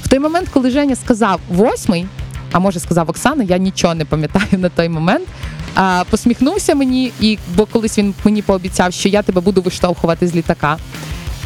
В 0.05 0.09
той 0.09 0.19
момент, 0.19 0.49
коли 0.53 0.71
Женя 0.71 0.97
сказав 0.97 1.41
восьмий, 1.49 2.07
а 2.53 2.59
може 2.59 2.81
сказав 2.81 3.11
Оксана, 3.11 3.45
я 3.45 3.59
нічого 3.59 3.95
не 3.95 4.05
пам'ятаю 4.05 4.59
на 4.59 4.69
той 4.69 4.89
момент. 4.89 5.29
А, 5.75 6.05
посміхнувся 6.11 6.75
мені, 6.75 7.13
і 7.21 7.39
бо 7.55 7.67
колись 7.67 7.99
він 7.99 8.15
мені 8.25 8.43
пообіцяв, 8.43 8.93
що 8.93 9.09
я 9.09 9.23
тебе 9.23 9.41
буду 9.41 9.63
виштовхувати 9.63 10.29
з 10.29 10.35
літака. 10.35 10.79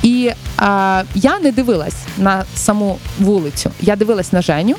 І 0.02 0.30
а, 0.56 1.02
я 1.14 1.38
не 1.38 1.52
дивилась 1.52 1.96
на 2.18 2.44
саму 2.54 2.98
вулицю. 3.18 3.70
Я 3.80 3.96
дивилась 3.96 4.32
на 4.32 4.42
Женю, 4.42 4.76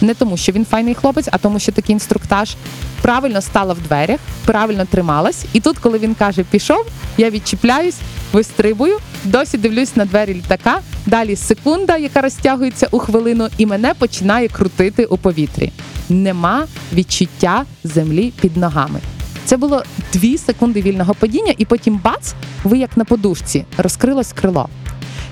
не 0.00 0.14
тому, 0.14 0.36
що 0.36 0.52
він 0.52 0.64
файний 0.64 0.94
хлопець, 0.94 1.28
а 1.32 1.38
тому, 1.38 1.58
що 1.58 1.72
такий 1.72 1.92
інструктаж. 1.92 2.56
Правильно 3.02 3.40
стала 3.40 3.74
в 3.74 3.78
дверях, 3.78 4.20
правильно 4.44 4.84
трималась. 4.84 5.44
І 5.52 5.60
тут, 5.60 5.78
коли 5.78 5.98
він 5.98 6.14
каже, 6.14 6.44
пішов, 6.50 6.86
я 7.18 7.30
відчіпляюсь, 7.30 7.98
вистрибую, 8.32 8.98
досі 9.24 9.58
дивлюсь 9.58 9.96
на 9.96 10.04
двері 10.04 10.34
літака. 10.34 10.80
Далі 11.06 11.36
секунда, 11.36 11.96
яка 11.96 12.20
розтягується 12.20 12.88
у 12.90 12.98
хвилину, 12.98 13.48
і 13.58 13.66
мене 13.66 13.94
починає 13.94 14.48
крутити 14.48 15.04
у 15.04 15.16
повітрі. 15.16 15.72
Нема 16.08 16.66
відчуття 16.92 17.64
землі 17.84 18.32
під 18.40 18.56
ногами. 18.56 19.00
Це 19.44 19.56
було 19.56 19.84
дві 20.12 20.38
секунди 20.38 20.82
вільного 20.82 21.14
падіння, 21.14 21.54
і 21.58 21.64
потім 21.64 22.00
бац, 22.04 22.34
ви 22.64 22.78
як 22.78 22.96
на 22.96 23.04
подушці, 23.04 23.64
розкрилось 23.78 24.32
крило. 24.32 24.68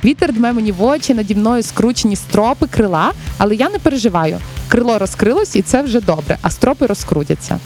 Вітер 0.05 0.33
дме 0.33 0.53
мені 0.53 0.73
в 0.73 0.83
очі, 0.83 1.15
наді 1.15 1.35
мною 1.35 1.63
скручені 1.63 2.17
стропи 2.17 2.67
крила, 2.67 3.13
але 3.39 3.55
я 3.55 3.71
не 3.71 3.79
переживаю. 3.79 4.39
Крило 4.69 4.99
розкрилось, 4.99 5.57
і 5.57 5.63
це 5.63 5.83
вже 5.83 6.01
добре, 6.01 6.39
а 6.43 6.51
стропи 6.51 6.87
розкрутяться. 6.87 7.59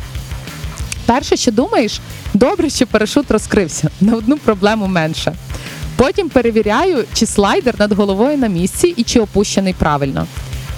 Перше, 1.06 1.36
що 1.36 1.52
думаєш, 1.52 2.00
добре, 2.34 2.70
що 2.70 2.86
парашут 2.86 3.30
розкрився 3.30 3.90
на 4.00 4.16
одну 4.16 4.36
проблему 4.36 4.86
менше. 4.86 5.32
Потім 5.96 6.28
перевіряю, 6.28 7.04
чи 7.12 7.26
слайдер 7.26 7.74
над 7.78 7.92
головою 7.92 8.38
на 8.38 8.46
місці 8.46 8.94
і 8.96 9.02
чи 9.02 9.20
опущений 9.20 9.74
правильно. 9.78 10.26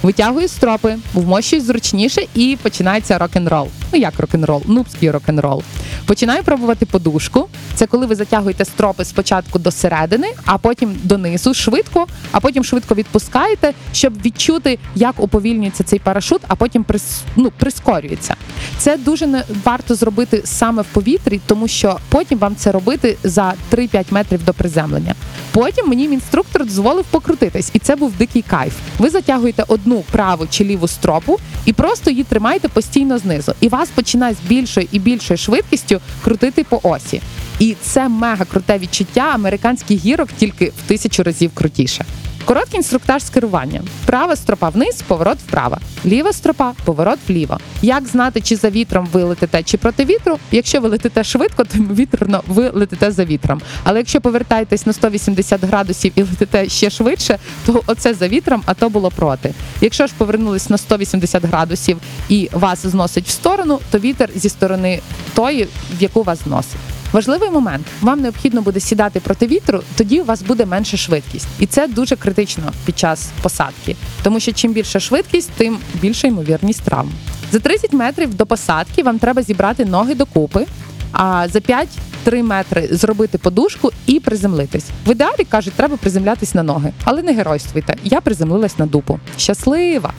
Витягую 0.03 0.47
стропи, 0.47 0.97
вмощуюсь 1.13 1.63
зручніше 1.63 2.21
і 2.35 2.57
починається 2.61 3.17
рок-н-рол. 3.17 3.67
Ну 3.93 3.99
як 3.99 4.19
рок-н-рол? 4.19 4.61
Нубський 4.65 5.11
рок-н-рол. 5.11 5.63
Починаю 6.05 6.43
пробувати 6.43 6.85
подушку. 6.85 7.47
Це 7.75 7.87
коли 7.87 8.05
ви 8.05 8.15
затягуєте 8.15 8.65
стропи 8.65 9.05
спочатку 9.05 9.59
до 9.59 9.71
середини, 9.71 10.27
а 10.45 10.57
потім 10.57 10.95
донизу 11.03 11.53
швидко, 11.53 12.07
а 12.31 12.39
потім 12.39 12.63
швидко 12.63 12.95
відпускаєте, 12.95 13.73
щоб 13.93 14.21
відчути, 14.21 14.79
як 14.95 15.19
уповільнюється 15.19 15.83
цей 15.83 15.99
парашут, 15.99 16.41
а 16.47 16.55
потім 16.55 16.83
прис, 16.83 17.21
ну, 17.35 17.51
прискорюється. 17.57 18.35
Це 18.77 18.97
дуже 18.97 19.27
не 19.27 19.43
варто 19.65 19.95
зробити 19.95 20.41
саме 20.45 20.81
в 20.81 20.85
повітрі, 20.85 21.39
тому 21.45 21.67
що 21.67 21.99
потім 22.09 22.39
вам 22.39 22.55
це 22.55 22.71
робити 22.71 23.17
за 23.23 23.53
3-5 23.71 24.05
метрів 24.11 24.43
до 24.43 24.53
приземлення. 24.53 25.15
Потім 25.51 25.87
мені 25.87 26.03
інструктор 26.03 26.65
дозволив 26.65 27.05
покрутитись, 27.05 27.71
і 27.73 27.79
це 27.79 27.95
був 27.95 28.13
дикий 28.17 28.41
кайф. 28.41 28.73
Ви 28.99 29.09
затягуєте 29.09 29.63
одну 29.67 30.03
праву 30.11 30.47
чи 30.49 30.63
ліву 30.63 30.87
стропу 30.87 31.39
і 31.65 31.73
просто 31.73 32.11
її 32.11 32.23
тримаєте 32.23 32.67
постійно 32.67 33.17
знизу. 33.17 33.53
І 33.61 33.69
вас 33.79 33.89
починає 33.89 34.33
з 34.33 34.47
більшою 34.47 34.87
і 34.91 34.99
більшою 34.99 35.37
швидкістю 35.37 36.01
крутити 36.23 36.63
по 36.63 36.79
осі. 36.83 37.21
І 37.59 37.75
це 37.81 38.09
мега 38.09 38.45
круте 38.45 38.77
відчуття 38.77 39.31
американських 39.33 39.99
гірок 39.99 40.29
тільки 40.37 40.65
в 40.65 40.87
тисячу 40.87 41.23
разів 41.23 41.51
крутіше. 41.53 42.05
Короткий 42.49 42.77
інструктаж 42.77 43.23
з 43.23 43.29
керування. 43.29 43.81
Права 44.05 44.35
стропа 44.35 44.69
вниз, 44.69 45.01
поворот 45.07 45.37
вправо. 45.37 45.77
Ліва 46.05 46.33
стропа, 46.33 46.73
поворот 46.85 47.19
вліво. 47.27 47.57
Як 47.81 48.07
знати, 48.07 48.41
чи 48.41 48.55
за 48.55 48.69
вітром 48.69 49.07
ви 49.11 49.23
летите, 49.23 49.63
чи 49.63 49.77
проти 49.77 50.05
вітру? 50.05 50.39
Якщо 50.51 50.81
ви 50.81 50.89
летите 50.89 51.23
швидко, 51.23 51.63
то 51.63 51.77
ймовірно 51.77 52.43
ви 52.47 52.69
летите 52.69 53.11
за 53.11 53.25
вітром. 53.25 53.61
Але 53.83 53.97
якщо 53.97 54.21
повертаєтесь 54.21 54.85
на 54.85 54.93
180 54.93 55.63
градусів 55.63 56.11
і 56.15 56.21
летите 56.21 56.69
ще 56.69 56.89
швидше, 56.89 57.37
то 57.65 57.83
оце 57.87 58.13
за 58.13 58.27
вітром, 58.27 58.61
а 58.65 58.73
то 58.73 58.89
було 58.89 59.11
проти. 59.11 59.53
Якщо 59.81 60.07
ж 60.07 60.13
повернулись 60.17 60.69
на 60.69 60.77
180 60.77 61.45
градусів 61.45 61.97
і 62.29 62.49
вас 62.53 62.85
зносить 62.85 63.27
в 63.27 63.29
сторону, 63.31 63.79
то 63.91 63.99
вітер 63.99 64.29
зі 64.35 64.49
сторони 64.49 64.99
тої, 65.35 65.67
в 65.99 66.01
яку 66.01 66.23
вас 66.23 66.39
зносить. 66.43 66.98
Важливий 67.11 67.49
момент. 67.49 67.85
Вам 68.01 68.21
необхідно 68.21 68.61
буде 68.61 68.79
сідати 68.79 69.19
проти 69.19 69.47
вітру, 69.47 69.81
тоді 69.95 70.21
у 70.21 70.25
вас 70.25 70.41
буде 70.41 70.65
менша 70.65 70.97
швидкість, 70.97 71.47
і 71.59 71.65
це 71.65 71.87
дуже 71.87 72.15
критично 72.15 72.63
під 72.85 72.99
час 72.99 73.29
посадки, 73.41 73.95
тому 74.23 74.39
що 74.39 74.51
чим 74.51 74.73
більша 74.73 74.99
швидкість, 74.99 75.49
тим 75.57 75.77
більша 75.93 76.27
ймовірність 76.27 76.81
травм. 76.81 77.11
За 77.51 77.59
30 77.59 77.93
метрів 77.93 78.33
до 78.33 78.45
посадки 78.45 79.03
вам 79.03 79.19
треба 79.19 79.41
зібрати 79.41 79.85
ноги 79.85 80.15
докупи, 80.15 80.65
а 81.11 81.47
за 81.47 81.59
5-3 81.59 82.43
метри 82.43 82.87
зробити 82.91 83.37
подушку 83.37 83.91
і 84.05 84.19
приземлитись. 84.19 84.85
В 85.05 85.11
ідеалі 85.11 85.43
кажуть, 85.49 85.73
треба 85.73 85.97
приземлятись 85.97 86.55
на 86.55 86.63
ноги, 86.63 86.93
але 87.03 87.23
не 87.23 87.33
геройствуйте. 87.33 87.95
Я 88.03 88.21
приземлилась 88.21 88.77
на 88.77 88.85
дупу. 88.85 89.19
Щаслива! 89.37 90.13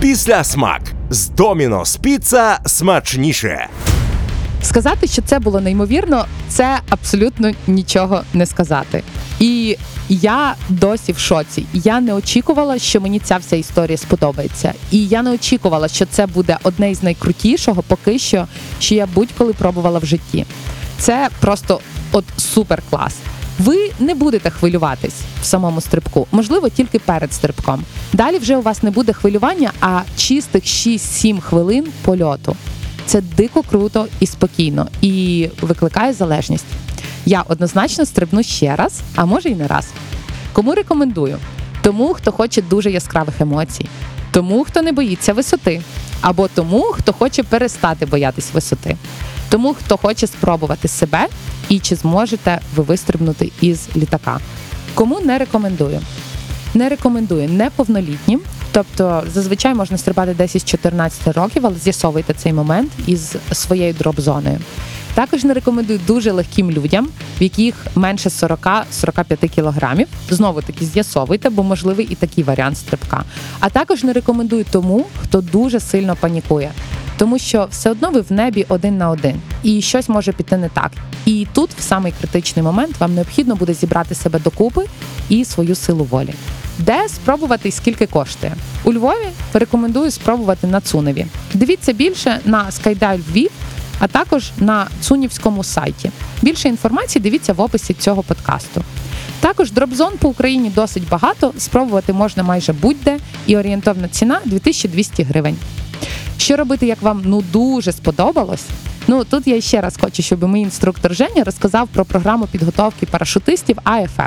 Після 0.00 0.44
смак 0.44 0.82
з 1.10 1.28
Домінос 1.28 1.96
Піца 1.96 2.60
смачніше. 2.66 3.68
Сказати, 4.62 5.06
що 5.06 5.22
це 5.22 5.38
було 5.38 5.60
неймовірно, 5.60 6.26
це 6.48 6.78
абсолютно 6.88 7.52
нічого 7.66 8.22
не 8.34 8.46
сказати. 8.46 9.02
І 9.40 9.76
я 10.08 10.54
досі 10.68 11.12
в 11.12 11.18
шоці. 11.18 11.66
Я 11.72 12.00
не 12.00 12.14
очікувала, 12.14 12.78
що 12.78 13.00
мені 13.00 13.18
ця 13.18 13.36
вся 13.36 13.56
історія 13.56 13.96
сподобається. 13.96 14.72
І 14.90 15.06
я 15.06 15.22
не 15.22 15.30
очікувала, 15.30 15.88
що 15.88 16.06
це 16.06 16.26
буде 16.26 16.58
одне 16.62 16.90
із 16.90 17.02
найкрутішого, 17.02 17.82
поки 17.82 18.18
що, 18.18 18.46
що 18.80 18.94
я 18.94 19.06
будь-коли 19.06 19.52
пробувала 19.52 19.98
в 19.98 20.04
житті. 20.04 20.46
Це 20.98 21.28
просто 21.40 21.80
от 22.12 22.24
супер 22.36 22.82
клас. 22.90 23.16
Ви 23.58 23.90
не 23.98 24.14
будете 24.14 24.50
хвилюватись 24.50 25.14
в 25.42 25.44
самому 25.44 25.80
стрибку, 25.80 26.26
можливо, 26.32 26.68
тільки 26.68 26.98
перед 26.98 27.32
стрибком. 27.32 27.84
Далі 28.12 28.38
вже 28.38 28.56
у 28.56 28.62
вас 28.62 28.82
не 28.82 28.90
буде 28.90 29.12
хвилювання, 29.12 29.72
а 29.80 30.00
чистих 30.16 30.64
6-7 30.64 31.40
хвилин 31.40 31.86
польоту. 32.02 32.56
Це 33.10 33.20
дико 33.20 33.62
круто 33.62 34.06
і 34.20 34.26
спокійно, 34.26 34.88
і 35.00 35.48
викликає 35.60 36.12
залежність. 36.12 36.64
Я 37.26 37.42
однозначно 37.42 38.06
стрибну 38.06 38.42
ще 38.42 38.76
раз, 38.76 39.00
а 39.14 39.24
може 39.24 39.48
й 39.48 39.54
не 39.54 39.66
раз. 39.66 39.88
Кому 40.52 40.74
рекомендую? 40.74 41.38
Тому, 41.82 42.14
хто 42.14 42.32
хоче 42.32 42.62
дуже 42.62 42.90
яскравих 42.90 43.40
емоцій, 43.40 43.86
тому, 44.30 44.64
хто 44.64 44.82
не 44.82 44.92
боїться 44.92 45.32
висоти, 45.32 45.82
або 46.20 46.48
тому, 46.48 46.82
хто 46.82 47.12
хоче 47.12 47.42
перестати 47.42 48.06
боятись 48.06 48.54
висоти, 48.54 48.96
тому, 49.48 49.74
хто 49.74 49.96
хоче 49.96 50.26
спробувати 50.26 50.88
себе 50.88 51.26
і 51.68 51.78
чи 51.78 51.96
зможете 51.96 52.60
ви 52.76 52.82
вистрибнути 52.82 53.52
із 53.60 53.88
літака. 53.96 54.40
Кому 54.94 55.20
не 55.20 55.38
рекомендую? 55.38 56.00
Не 56.74 56.88
рекомендую 56.88 57.48
неповнолітнім. 57.48 58.40
Тобто 58.72 59.22
зазвичай 59.34 59.74
можна 59.74 59.98
стрибати 59.98 60.34
десь 60.34 60.54
із 60.54 60.64
14 60.64 61.36
років, 61.36 61.66
але 61.66 61.74
з'ясовуйте 61.74 62.34
цей 62.34 62.52
момент 62.52 62.92
із 63.06 63.36
своєю 63.52 63.94
дроп-зоною. 63.94 64.58
Також 65.14 65.44
не 65.44 65.54
рекомендую 65.54 66.00
дуже 66.06 66.32
легким 66.32 66.70
людям, 66.70 67.08
в 67.40 67.42
яких 67.42 67.74
менше 67.94 68.28
40-45 68.28 69.48
кілограмів. 69.48 70.08
Знову 70.30 70.62
таки 70.62 70.84
з'ясовуйте, 70.84 71.50
бо 71.50 71.62
можливий 71.62 72.06
і 72.10 72.14
такий 72.14 72.44
варіант 72.44 72.78
стрибка. 72.78 73.24
А 73.60 73.68
також 73.68 74.04
не 74.04 74.12
рекомендую 74.12 74.64
тому, 74.70 75.06
хто 75.22 75.40
дуже 75.40 75.80
сильно 75.80 76.16
панікує. 76.20 76.70
Тому 77.16 77.38
що 77.38 77.66
все 77.70 77.90
одно 77.90 78.10
ви 78.10 78.20
в 78.20 78.32
небі 78.32 78.66
один 78.68 78.98
на 78.98 79.10
один, 79.10 79.40
і 79.62 79.82
щось 79.82 80.08
може 80.08 80.32
піти 80.32 80.56
не 80.56 80.68
так. 80.68 80.90
І 81.26 81.46
тут, 81.52 81.70
в 81.78 81.82
самий 81.82 82.12
критичний 82.20 82.62
момент, 82.62 83.00
вам 83.00 83.14
необхідно 83.14 83.54
буде 83.54 83.74
зібрати 83.74 84.14
себе 84.14 84.38
докупи 84.38 84.84
і 85.28 85.44
свою 85.44 85.74
силу 85.74 86.04
волі. 86.04 86.34
Де 86.78 87.08
спробувати 87.08 87.68
і 87.68 87.72
скільки 87.72 88.06
коштує? 88.06 88.54
У 88.84 88.92
Львові 88.92 89.28
рекомендую 89.52 90.10
спробувати 90.10 90.66
на 90.66 90.80
Цуневі. 90.80 91.26
Дивіться 91.54 91.92
більше 91.92 92.40
на 92.44 92.66
Skydive 92.70 93.20
Львів, 93.32 93.50
а 94.00 94.06
також 94.06 94.50
на 94.58 94.86
Цунівському 95.00 95.64
сайті. 95.64 96.10
Більше 96.42 96.68
інформації 96.68 97.22
дивіться 97.22 97.52
в 97.52 97.60
описі 97.60 97.94
цього 97.94 98.22
подкасту. 98.22 98.84
Також 99.40 99.72
дропзон 99.72 100.12
по 100.18 100.28
Україні 100.28 100.70
досить 100.74 101.08
багато. 101.08 101.52
Спробувати 101.58 102.12
можна 102.12 102.42
майже 102.42 102.72
будь-де, 102.72 103.18
і 103.46 103.56
орієнтовна 103.56 104.08
ціна 104.08 104.40
2200 104.44 105.22
гривень. 105.22 105.56
Що 106.38 106.56
робити, 106.56 106.86
як 106.86 107.02
вам 107.02 107.22
ну 107.24 107.42
дуже 107.52 107.92
сподобалось? 107.92 108.64
Ну 109.08 109.24
тут 109.24 109.46
я 109.46 109.60
ще 109.60 109.80
раз 109.80 109.98
хочу, 110.00 110.22
щоб 110.22 110.48
мій 110.48 110.60
інструктор 110.60 111.14
Женя 111.14 111.44
розказав 111.44 111.88
про 111.88 112.04
програму 112.04 112.46
підготовки 112.46 113.06
парашутистів 113.06 113.78
АФФ. 113.84 114.20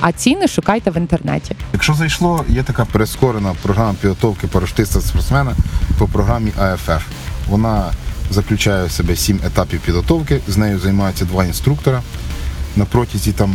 А 0.00 0.12
ціни 0.12 0.48
шукайте 0.48 0.90
в 0.90 0.96
інтернеті. 0.96 1.56
Якщо 1.72 1.94
зайшло, 1.94 2.44
є 2.48 2.62
така 2.62 2.84
прискорена 2.84 3.54
програма 3.62 3.94
підготовки 4.00 4.46
парашутиста 4.46 5.00
спортсмена 5.00 5.52
по 5.98 6.06
програмі 6.06 6.52
АФФ. 6.58 7.06
Вона 7.48 7.90
заключає 8.32 8.86
в 8.86 8.90
себе 8.90 9.16
сім 9.16 9.40
етапів 9.46 9.80
підготовки. 9.80 10.40
З 10.48 10.56
нею 10.56 10.78
займаються 10.78 11.24
два 11.24 11.44
інструктора. 11.44 12.02
На 12.76 12.84
протязі 12.84 13.32
там 13.32 13.54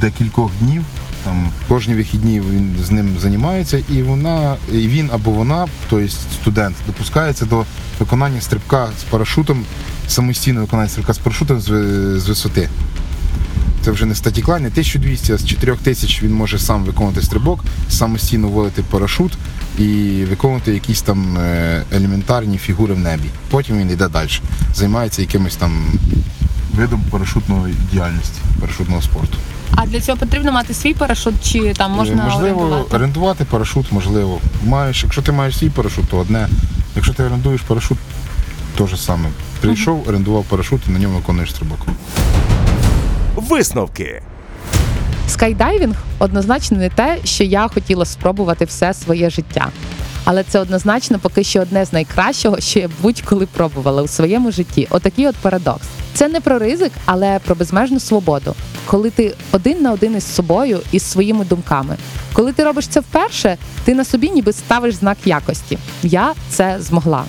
декількох 0.00 0.50
днів. 0.60 0.84
Там 1.24 1.50
кожні 1.68 1.94
вихідні 1.94 2.40
він 2.40 2.76
з 2.84 2.90
ним 2.90 3.16
займається, 3.20 3.82
і 3.88 4.02
вона, 4.02 4.56
і 4.72 4.76
він 4.76 5.10
або 5.12 5.30
вона, 5.30 5.66
тобто 5.90 6.08
студент, 6.08 6.76
допускається 6.86 7.44
до 7.44 7.64
виконання 7.98 8.40
стрибка 8.40 8.88
з 9.00 9.02
парашутом, 9.02 9.64
самостійного 10.08 10.66
виконання 10.66 10.88
стрибка 10.88 11.12
з 11.12 11.18
парашутом 11.18 11.60
з, 11.60 11.66
з 12.20 12.28
висоти. 12.28 12.68
Це 13.84 13.90
вже 13.90 14.06
не 14.06 14.14
статіклайн, 14.14 14.62
не 14.62 14.68
1200, 14.68 15.32
а 15.32 15.36
з 15.36 15.46
4000 15.46 16.22
він 16.22 16.34
може 16.34 16.58
сам 16.58 16.84
виконувати 16.84 17.22
стрибок, 17.22 17.64
самостійно 17.88 18.48
вводити 18.48 18.82
парашут 18.90 19.32
і 19.78 20.24
виконувати 20.30 20.72
якісь 20.72 21.02
там 21.02 21.38
е, 21.38 21.82
елементарні 21.92 22.58
фігури 22.58 22.94
в 22.94 22.98
небі. 22.98 23.28
Потім 23.50 23.78
він 23.78 23.90
йде 23.90 24.08
далі, 24.08 24.30
займається 24.74 25.22
якимось 25.22 25.56
там 25.56 25.86
видом 26.74 27.02
парашутної 27.10 27.74
діяльності, 27.92 28.40
парашутного 28.60 29.02
спорту. 29.02 29.38
А 29.74 29.86
для 29.86 30.00
цього 30.00 30.18
потрібно 30.18 30.52
мати 30.52 30.74
свій 30.74 30.94
парашут, 30.94 31.34
чи 31.42 31.72
там 31.74 32.00
Е, 32.00 32.14
можливо, 32.24 32.86
орендувати 32.90 33.44
парашут, 33.44 33.92
можливо. 33.92 34.38
Маєш, 34.64 35.02
якщо 35.02 35.22
ти 35.22 35.32
маєш 35.32 35.58
свій 35.58 35.70
парашут, 35.70 36.04
то 36.08 36.18
одне. 36.18 36.48
Якщо 36.96 37.14
ти 37.14 37.22
орендуєш 37.22 37.60
парашут, 37.60 37.98
то 38.76 38.86
же 38.86 38.96
саме. 38.96 39.28
Прийшов, 39.60 40.08
орендував 40.08 40.44
парашут 40.44 40.80
і 40.88 40.90
на 40.90 40.98
ньому 40.98 41.16
виконуєш 41.16 41.50
стрибок. 41.50 41.78
Висновки. 43.36 44.22
Скайдайвінг 45.30 45.96
однозначно 46.18 46.78
не 46.78 46.90
те, 46.90 47.18
що 47.24 47.44
я 47.44 47.68
хотіла 47.68 48.04
спробувати 48.04 48.64
все 48.64 48.94
своє 48.94 49.30
життя. 49.30 49.68
Але 50.24 50.44
це 50.44 50.60
однозначно 50.60 51.18
поки 51.18 51.44
що 51.44 51.60
одне 51.60 51.84
з 51.84 51.92
найкращого, 51.92 52.60
що 52.60 52.78
я 52.78 52.88
будь-коли 53.02 53.46
пробувала 53.46 54.02
у 54.02 54.08
своєму 54.08 54.52
житті. 54.52 54.86
Отакий 54.90 55.28
от 55.28 55.36
парадокс. 55.36 55.86
Це 56.14 56.28
не 56.28 56.40
про 56.40 56.58
ризик, 56.58 56.92
але 57.04 57.38
про 57.38 57.54
безмежну 57.54 58.00
свободу. 58.00 58.54
Коли 58.86 59.10
ти 59.10 59.34
один 59.52 59.82
на 59.82 59.92
один 59.92 60.16
із 60.16 60.34
собою 60.34 60.80
і 60.92 60.98
з 60.98 61.04
своїми 61.04 61.44
думками. 61.44 61.96
Коли 62.32 62.52
ти 62.52 62.64
робиш 62.64 62.86
це 62.86 63.00
вперше, 63.00 63.56
ти 63.84 63.94
на 63.94 64.04
собі 64.04 64.30
ніби 64.30 64.52
ставиш 64.52 64.94
знак 64.94 65.18
якості. 65.24 65.78
Я 66.02 66.32
це 66.48 66.76
змогла. 66.80 67.24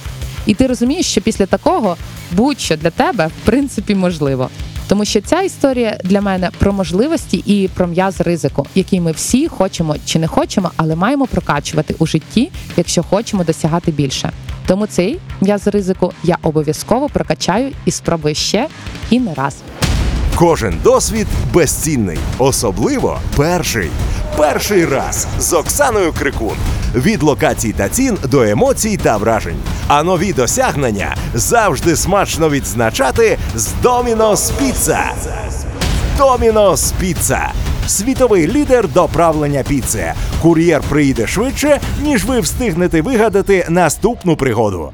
І 0.45 0.53
ти 0.53 0.67
розумієш, 0.67 1.05
що 1.05 1.21
після 1.21 1.45
такого 1.45 1.97
будь-що 2.31 2.75
для 2.75 2.89
тебе 2.89 3.27
в 3.27 3.45
принципі 3.45 3.95
можливо. 3.95 4.49
Тому 4.91 5.05
що 5.05 5.21
ця 5.21 5.41
історія 5.41 5.97
для 6.03 6.21
мене 6.21 6.49
про 6.57 6.73
можливості 6.73 7.37
і 7.37 7.67
про 7.67 7.87
м'яз 7.87 8.21
ризику, 8.21 8.65
який 8.75 9.01
ми 9.01 9.11
всі 9.11 9.47
хочемо 9.47 9.95
чи 10.05 10.19
не 10.19 10.27
хочемо, 10.27 10.71
але 10.75 10.95
маємо 10.95 11.27
прокачувати 11.27 11.95
у 11.99 12.05
житті, 12.05 12.51
якщо 12.77 13.03
хочемо 13.03 13.43
досягати 13.43 13.91
більше. 13.91 14.31
Тому 14.67 14.87
цей 14.87 15.19
м'яз 15.41 15.67
ризику 15.67 16.13
я 16.23 16.37
обов'язково 16.41 17.09
прокачаю 17.09 17.71
і 17.85 17.91
спробую 17.91 18.35
ще 18.35 18.67
і 19.09 19.19
не 19.19 19.33
раз. 19.33 19.55
Кожен 20.35 20.77
досвід 20.83 21.27
безцінний, 21.53 22.17
особливо 22.37 23.19
перший. 23.37 23.89
Перший 24.37 24.85
раз 24.85 25.27
з 25.39 25.53
Оксаною 25.53 26.13
Крикун. 26.13 26.55
Від 26.95 27.23
локацій 27.23 27.73
та 27.73 27.89
цін 27.89 28.17
до 28.23 28.41
емоцій 28.41 28.97
та 28.97 29.17
вражень. 29.17 29.57
А 29.87 30.03
нові 30.03 30.33
досягнення 30.33 31.15
завжди 31.33 31.95
смачно 31.95 32.49
відзначати 32.49 33.37
з 33.55 33.67
Domino's 33.83 34.51
Pizza. 34.61 35.03
Domino's 36.17 36.91
Pizza. 37.01 37.47
Світовий 37.87 38.47
лідер 38.47 38.87
доправлення 38.87 39.63
піци. 39.63 40.13
Кур'єр 40.41 40.81
приїде 40.89 41.27
швидше, 41.27 41.79
ніж 42.01 42.25
ви 42.25 42.39
встигнете 42.39 43.01
вигадати 43.01 43.65
наступну 43.69 44.35
пригоду. 44.35 44.91